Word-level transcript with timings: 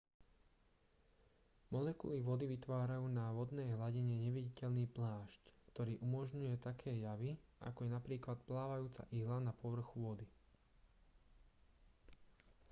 molekuly 1.71 2.21
vody 2.27 2.47
vytvárajú 2.51 3.05
na 3.19 3.25
vodnej 3.37 3.69
hladine 3.75 4.15
neviditeľný 4.25 4.85
plášť 4.95 5.41
ktorý 5.69 5.93
umožňuje 6.07 6.55
také 6.67 6.89
javy 7.07 7.31
ako 7.67 7.79
je 7.85 7.89
napríklad 8.01 8.37
plávajúca 8.49 9.01
ihla 9.19 9.37
na 9.47 9.53
povrchu 9.61 9.95
vody 10.05 10.25